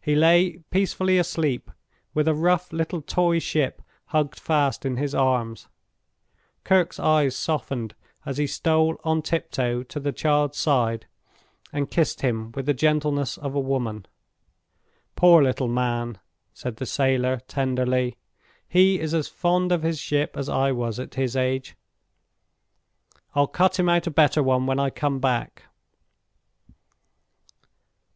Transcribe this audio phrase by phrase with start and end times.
[0.00, 1.72] He lay peacefully asleep,
[2.14, 5.66] with a rough little toy ship hugged fast in his arms.
[6.62, 11.06] Kirke's eyes softened as he stole on tiptoe to the child's side,
[11.72, 14.06] and kissed him with the gentleness of a woman.
[15.16, 16.20] "Poor little man!"
[16.54, 18.14] said the sailor, tenderly.
[18.68, 21.74] "He is as fond of his ship as I was at his age.
[23.34, 25.64] I'll cut him out a better one when I come back.